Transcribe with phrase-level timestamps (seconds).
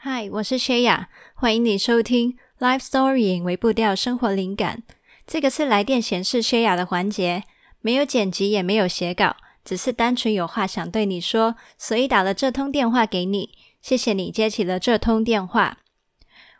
[0.00, 4.84] 嗨，我是薛雅，欢迎你收听 Life Story 为步调生活灵感。
[5.26, 7.42] 这个是来电显示薛雅的环节，
[7.80, 9.34] 没有剪辑，也没有写稿，
[9.64, 13.50] 只是单纯有话想对你说，所以打了这通电话给你。
[13.82, 15.78] 谢谢你接起了这通电话。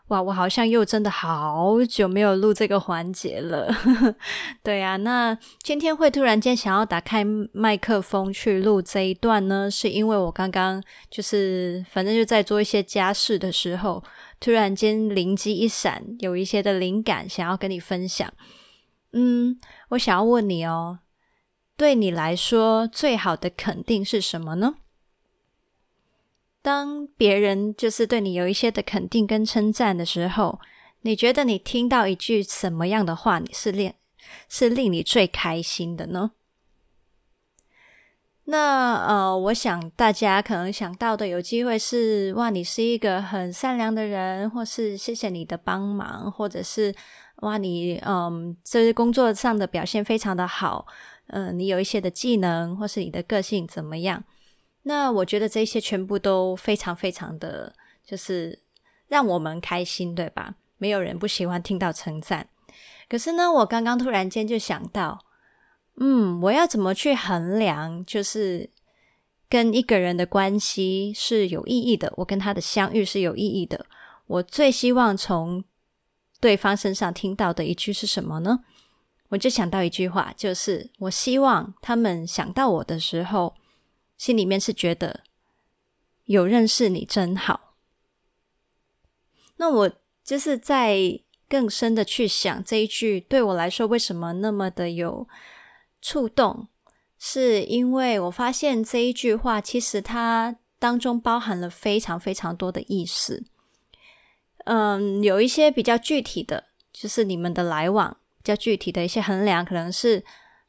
[0.09, 3.71] 哇，我好像又真的好久没有录这个环节了。
[4.63, 14.03] 对啊，那今天会突然间想要打开麦克风去录这一段呢，是因为我刚刚就是反正就在做一些家事的时候，
[14.39, 18.31] 突然间灵机一闪，有一些的灵感想要跟你分享。
[19.13, 20.99] 嗯，我想要问你哦，
[21.77, 24.75] 对你来说最好的肯定是什么呢？
[26.61, 30.59] 当别人就是对你有一些的肯定跟称赞的时候，
[31.01, 33.93] 你觉得你听到一句什么样的话，你是令
[34.49, 36.31] 是令你最开心的呢？
[38.45, 46.93] 那呃，我想大家可能想到的有机会是哇，你是一个很善良的人，或是谢谢你的帮忙，或者是
[47.37, 50.87] 哇，你嗯，这是工作上的表现非常的好，
[51.27, 54.23] 嗯、你有一些的技能，或是你的个性怎么样？
[54.83, 58.57] 那我觉得这些全部都非常非常的就是
[59.07, 60.55] 让我们开心，对吧？
[60.77, 62.47] 没有人不喜欢听到称赞。
[63.09, 65.25] 可是呢，我刚刚突然间就想到，
[65.97, 68.69] 嗯，我要怎么去衡量，就是
[69.49, 73.85] 跟一个人的关系是有意义的，我跟他的相遇是有意义的。
[74.27, 75.63] 我最希望从
[76.39, 78.59] 对方身上听到的一句是什么呢？
[79.27, 83.53] 我就想到一句话，就是我希望他们想到我的时候。
[84.19, 85.21] 心里面是觉得
[86.25, 87.73] 有认识你真好，
[89.55, 89.91] 那我
[90.23, 95.25] 就是在更深的去想这一句对我来说为什么那么的有
[96.01, 96.67] 触动，
[97.17, 103.45] 是因为我发现这一句话其实它当中包含了非常非常多的意思。
[104.65, 110.23] 嗯，有一些比较具体的，就是你们的来往比较具体的一些衡量，可能是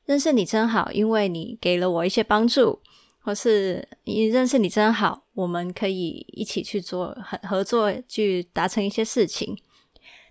[0.07, 2.81] 认识你真好，因为你给了我一些帮助。
[3.23, 9.57] 或是你认识你真好，我们可以一起去做合合作，去达成一些事情。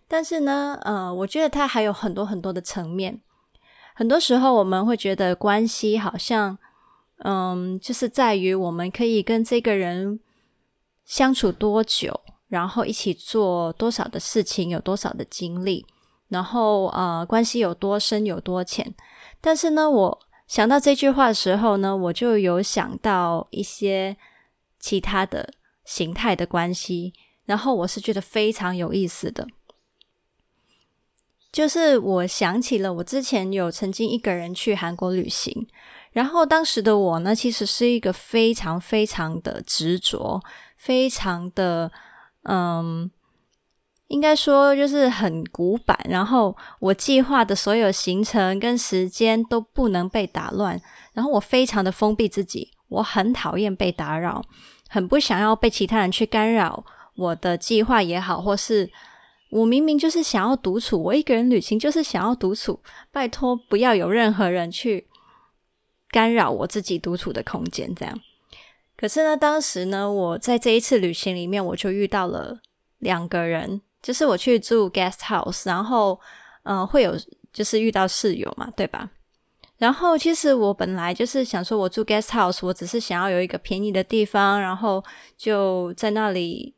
[0.08, 3.22] 但是呢，呃，我觉得它还有很多很多的层面。
[3.94, 6.58] 很多时候我们会觉得关系好像，
[7.20, 10.20] 嗯，就是在于我们可以跟这个人
[11.06, 15.86] 相处多久，然后一起做多少的事情，有多少的经历，
[16.30, 18.96] 然后呃，关系有多深有多浅。
[19.40, 20.20] 但是呢，我。
[20.50, 24.18] 想到这句话的时候呢，我就有想到一些
[24.80, 25.54] 其他的
[25.86, 27.14] 形态的关系，
[27.46, 29.48] 然后我是觉得非常有意思的。
[31.52, 35.68] 就是我想起了我之前有曾经一个人去韩国旅行，
[36.14, 40.42] 然后当时的我呢，其实是一个非常非常的执着，
[40.76, 41.92] 非常的
[42.44, 43.12] 嗯。
[44.10, 50.82] 应该说就是很古板，然后我计划的所有行程跟时间都不能被打乱，
[51.14, 54.44] 然后我非常的封闭自己，我很讨厌被打扰，
[54.90, 56.84] 很不想要被其他人去干扰
[57.16, 58.90] 我的计划也好，或是
[59.52, 62.82] 我明明就是想要独处，我一个人旅行就是想要独处，
[63.12, 65.08] 拜托不要有任何人去
[66.10, 68.20] 干扰我自己独处的空间，这样。
[68.98, 72.62] 可是呢，当时呢，我在这一次旅行里面，我就遇到了
[72.98, 73.84] 两个人。
[74.02, 76.20] 就是我去住 guest house，然后，
[76.64, 77.16] 嗯、会有
[77.52, 79.10] 就是遇到室友嘛，对吧？
[79.78, 85.04] 然后其实我本来就是想说，我住 guest house，我只是想要有一个便宜的地方，然后
[85.38, 86.74] 就在那里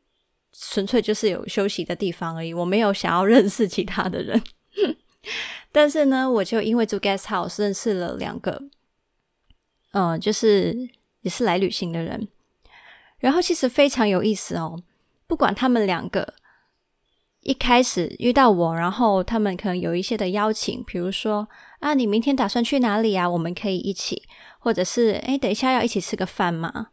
[0.52, 4.40] 纯粹就是有休息的地方而已，我没有想要认识其他的人。
[5.72, 8.62] 但是呢，我就因为住 guest house 认识了两个，
[9.92, 10.76] 嗯、就是
[11.20, 12.28] 也是来旅行的人，
[13.18, 14.82] 然后其实非常有意思哦，
[15.26, 16.34] 不管他们两个。
[17.42, 21.46] 一开始遇到我，然后他们可能有一些的邀请，比如说
[21.80, 23.28] 啊，你明天打算去哪里啊？
[23.28, 24.22] 我们可以一起，
[24.58, 26.88] 或者是诶，等一下要一起吃个饭吗？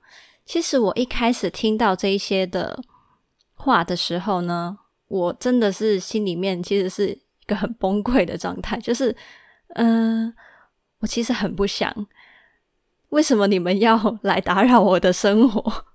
[0.46, 2.82] 其实我一开始听到这一些的
[3.54, 9.16] 话的时候呢，我真的是心里面其实是一个很崩溃的状态，就是
[9.76, 10.34] 嗯、
[11.00, 11.94] 我其实很不想，
[13.10, 15.86] 为什么你们要来打扰我的生活？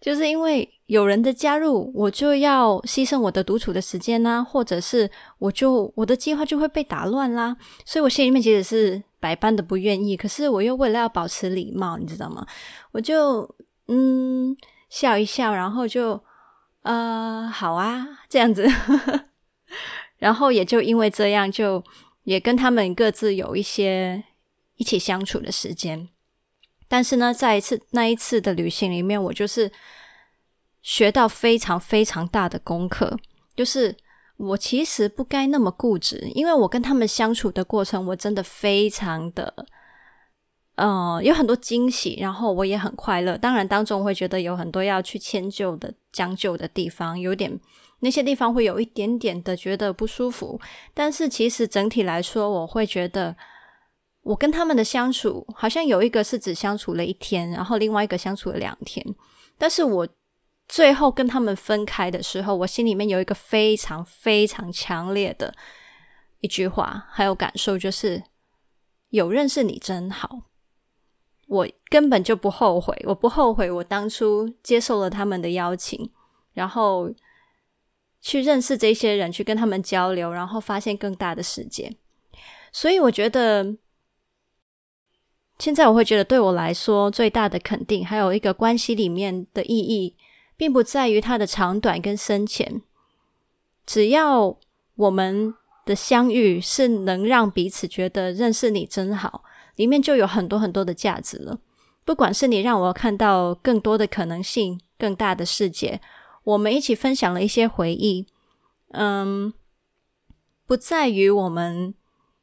[0.00, 12.46] 就是因为有人的加入，我就要牺牲我的独处的时间啦，或者是我就我的计划就会被打乱啦，所以我心里面其实是百般的不愿意，可是我又为了要保持礼貌，你知道吗？
[12.92, 13.48] 我就
[13.88, 14.56] 嗯
[14.88, 16.22] 笑一笑，然后就
[16.82, 18.66] 呃好啊这样子，
[20.18, 21.82] 然后也就因为这样，就
[22.24, 24.24] 也跟他们各自有一些
[24.76, 26.08] 一起相处的时间。
[26.88, 29.70] 但是呢，在一次那一次的旅行里面，我就是
[30.80, 33.18] 学到非常非常大的功课，
[33.54, 33.94] 就是
[34.38, 39.52] 我其实不该那么固执，因为我跟他们相处的过程，我真的非常的，
[40.76, 43.36] 呃，有很多惊喜，然后我也很快乐。
[43.36, 47.58] 当然，当中会觉得有很多要去迁就的、将就的地方，有点
[48.00, 50.58] 那些地方会有一点点的觉得不舒服。
[50.94, 53.36] 但是其实整体来说，我会觉得
[54.28, 59.02] 我跟他们的相处，好像有一个是只相处了一天，然后另外一个相处了两天。
[59.56, 60.06] 但是我
[60.68, 65.54] 最后跟他们分开的时候，我心里面有一个非常非常强烈的
[66.40, 68.22] 一句话，还有感受，就是
[69.08, 70.42] 有认识你真好。
[71.46, 76.12] 我根本就不后悔，我不后悔我当初接受了他们的邀请，
[76.52, 77.10] 然后
[78.20, 81.96] 去认识这些人，去跟他们交流，然后发现更大的世界。
[82.70, 83.74] 所以我觉得，
[85.58, 90.14] 现在我会觉得，对我来说最大的肯定，还有一个关系里面的意义，
[90.56, 92.82] 并不在于它的长短跟深浅，
[93.84, 94.56] 只要
[94.94, 99.44] 我们的相遇是能让彼此觉得认识你真好。
[99.76, 101.60] 里面就有很多很多的价值了，
[102.04, 106.00] 不管是你让我看到更多的可能性、更大的世界，
[106.42, 108.26] 我们一起分享了一些回忆，
[108.90, 109.52] 嗯，
[110.66, 111.94] 不在于我们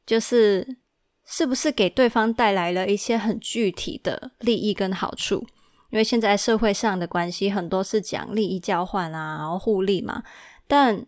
[0.05, 0.77] 就是
[1.25, 5.45] 是不是给对方带来了一些很具体的利益跟好处，
[5.89, 10.23] 因为现在社会上的关系很多是讲利益交换啊，然后互利嘛，
[10.67, 11.05] 但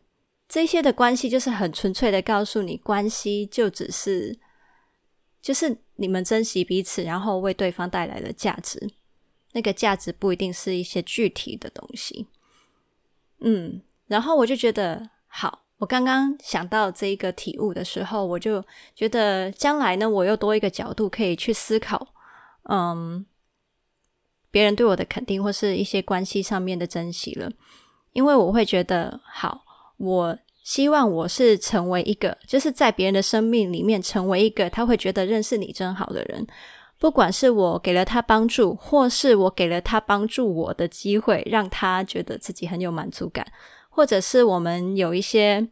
[0.50, 4.38] 这些的关系就是很纯粹的告诉你，关系就只是。
[5.40, 8.92] 就是你们珍惜彼此，然后为对方带来的价值。
[9.54, 12.28] 那个价值不一定是一些具体的东西。
[13.40, 15.67] 嗯，然后我就觉得好。
[15.78, 18.64] 我刚刚想到这一个体悟的时候，我就
[18.96, 22.08] 觉得将来呢，我又多一个角度可以去思考。
[22.70, 23.26] 嗯，
[24.52, 27.52] 别人对我的肯定，或是一些关系上面的珍惜了。
[28.14, 29.62] 因为我会觉得好，
[29.98, 30.38] 我。
[30.64, 36.46] 希望我是成为一个，就是在别人的生命里面成为一个他会觉得认识你真好的人。
[37.00, 43.48] 不管是我给了他帮助，或是我给了他帮助我的机会，让他觉得自己很有满足感，
[43.98, 45.68] 或者是我们有一些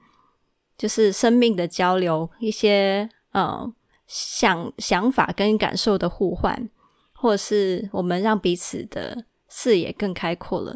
[0.76, 3.72] 就是生命的交流，一些呃
[4.08, 6.68] 想想法跟感受的互换，
[7.14, 10.76] 或者是我们让彼此的视野更开阔了。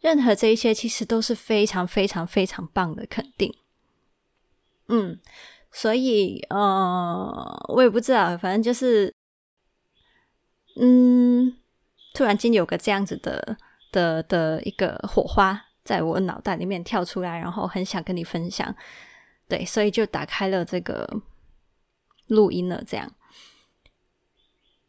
[0.00, 3.50] 任何这一些其实都是非常非常非常棒的肯定，
[4.88, 5.18] 嗯，
[5.72, 9.14] 所以呃，我也不知道，反正就是，
[10.76, 11.56] 嗯，
[12.12, 13.56] 突然间有个这样子的
[13.90, 18.74] 的的一个火花在我脑袋里面跳出来，然后很想跟你分享，
[19.48, 21.08] 对，所以就打开了这个
[22.28, 23.12] 录音了，这样。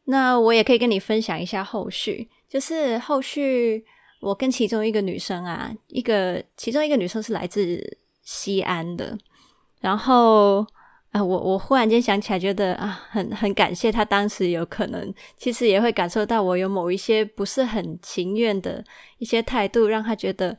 [0.06, 3.86] 那我也可以跟你分享一下后续，就是后续。
[4.22, 9.16] 我跟其中一个女生啊，一个其中一个女生是来自西安的，
[9.82, 10.66] 然后
[11.12, 18.84] 啊，我我忽然间想起来，觉得啊，很很感谢她当时有可能，其实也会感受到我有某一些不是很情愿的
[19.20, 20.58] 一些态度，让她觉得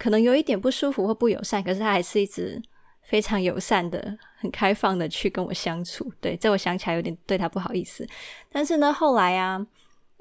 [0.00, 2.60] 可能有一点不舒服或不友善，可是他还是一直
[3.02, 6.10] 非常友善的、很开放的去跟我相处。
[6.22, 8.08] 对，这我想起来有点对他不好意思，
[8.50, 9.66] 但是呢，后来啊，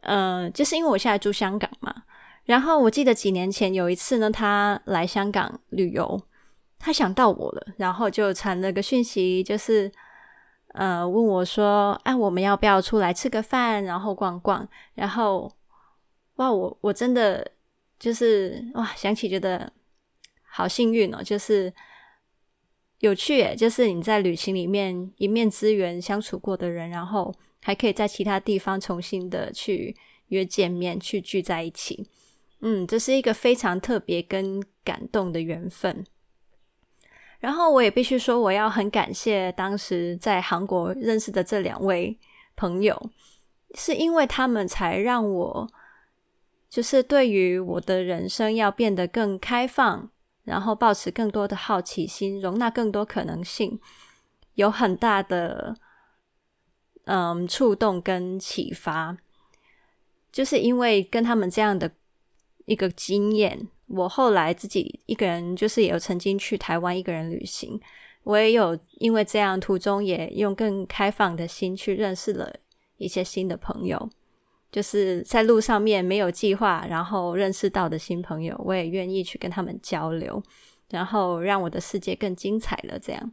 [0.02, 1.96] 呃，就是因为我现在住香港嘛。
[2.44, 6.22] 然后我记得几年前有一次呢，他来香港旅游，
[6.78, 9.90] 他想到我了，然后就传了个讯息，就是
[10.74, 15.50] 呃问我说：“哎，我们要不要出来吃个饭，然后逛逛？”然后
[16.36, 17.50] 哇，我我真的
[18.00, 19.74] 就是哇，想起觉得
[20.50, 21.74] 好幸运哦，就是
[23.00, 29.96] 有趣耶，就是你在旅行里面一面之缘相处过的人，然后还可以在其他地方重新的去
[30.28, 32.10] 约见面，去聚在一起。
[32.62, 36.06] 嗯，这是一个非常特别跟感动的缘分。
[37.40, 42.18] 然后我也必须说，我要很感谢当时在韩国认识的这两位
[42.58, 43.10] 朋友，
[43.76, 45.70] 是因为他们才让我
[46.70, 50.10] 就是对于我的人生要变得更开放，
[50.44, 53.80] 然后保持更多的好奇心，容纳更多可能性，
[54.54, 55.76] 有很大的
[57.06, 59.18] 嗯触动跟启发。
[60.32, 61.92] 就是因为跟他们这样的。
[62.66, 67.82] 一个经验，我后来自己一个人，就是也有曾经去台湾一个人旅行，
[68.22, 72.54] 我也有因为这样途中也用更开放的心去认识了
[72.98, 74.08] 一些新的朋友，
[74.72, 80.42] 就是在路上面没有计划，然后认识到的新朋友，我也愿意去跟他们交流，
[80.90, 82.98] 然后让我的世界更精彩了。
[83.00, 83.32] 这样，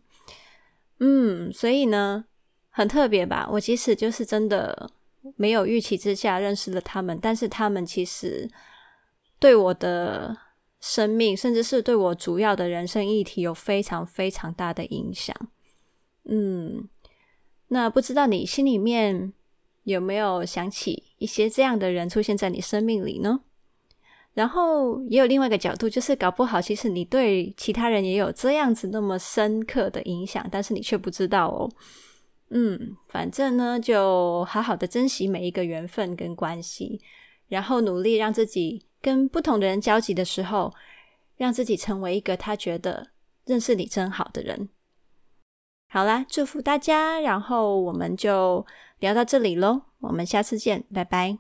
[1.01, 2.25] 嗯，所以呢，
[2.71, 3.49] 很特别吧？
[3.53, 4.91] 我即使就是真的
[5.37, 8.51] 没有预期之下认识了他们，但是他们其实。
[9.39, 10.35] 对我的
[10.81, 15.37] 生命，甚至是对我主要的人生议题有非常非常大的影响。
[16.25, 16.89] 嗯，
[17.69, 19.35] 那不知道你心里面
[19.93, 23.41] 有没有想起一些这样的人出现在你生命里呢？
[24.35, 31.71] 然后也有另外一个角度，就是搞不好其实你对其他人也有这样子那么深刻的影响，但是你却不知道哦。
[32.51, 37.01] 嗯，反正呢，就好好的珍惜每一个缘分跟关系，
[37.49, 40.75] 然后努力让自己跟不同的人交集的时候，
[41.37, 43.09] 让自己成为一个他觉得
[43.45, 44.69] 认识你真好的人。
[45.97, 48.67] 好啦，祝福大家，然后我们就
[49.01, 51.39] 聊到这里喽，我们下次见，拜拜。